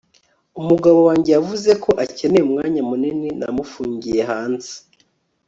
umugabo 0.61 0.99
wanjye 1.07 1.29
yavuze 1.37 1.71
ko 1.83 1.91
akeneye 2.03 2.43
umwanya 2.45 2.81
munini. 2.89 3.29
namufungiye 3.39 4.21
hanze 4.31 4.71